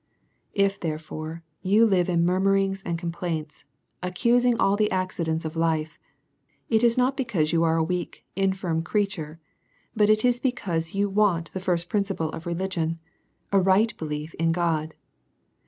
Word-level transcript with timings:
If, 0.55 0.79
therefore^ 0.79 1.43
you 1.61 1.85
live 1.85 2.09
in 2.09 2.25
murmurings 2.25 2.81
and 2.83 2.97
com 2.97 3.11
plaintSj 3.11 3.65
accusing 4.01 4.57
all 4.57 4.75
the 4.75 4.89
accidents 4.89 5.45
of 5.45 5.53
life^ 5.53 5.99
it 6.69 6.81
is 6.83 6.97
not 6.97 7.15
be 7.15 7.23
cause 7.25 7.51
you 7.53 7.61
are 7.63 7.77
a 7.79 7.85
Avcak^ 7.85 8.21
infirm 8.35 8.81
creature^ 8.81 9.37
but 9.95 10.09
it 10.09 10.25
is 10.25 10.39
be 10.39 10.51
cause 10.53 10.95
you 10.95 11.07
Avant 11.07 11.51
the 11.53 11.59
first 11.59 11.87
principle 11.87 12.31
of 12.31 12.47
religion,, 12.47 12.97
a 13.51 13.59
right 13.61 13.95
belief 13.99 14.33
in 14.39 14.51
God. 14.51 14.95